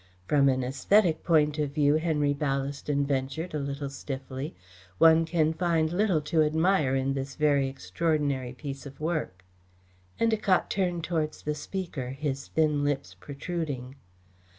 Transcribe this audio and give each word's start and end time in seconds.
"From 0.27 0.49
an 0.49 0.61
æsthetic 0.61 1.21
point 1.21 1.59
of 1.59 1.75
view," 1.75 1.93
Henry 1.97 2.33
Ballaston 2.33 3.05
ventured 3.05 3.53
a 3.53 3.59
little 3.59 3.91
stiffly, 3.91 4.55
"one 4.97 5.25
can 5.25 5.53
find 5.53 5.91
little 5.91 6.21
to 6.21 6.41
admire 6.41 6.95
in 6.95 7.13
this 7.13 7.35
very 7.35 7.69
extraordinary 7.69 8.51
piece 8.53 8.87
of 8.87 8.99
work." 8.99 9.45
Endacott 10.19 10.71
turned 10.71 11.03
towards 11.03 11.43
the 11.43 11.53
speaker, 11.53 12.09
his 12.09 12.47
thin 12.47 12.83
lips 12.83 13.13
protruding. 13.19 13.95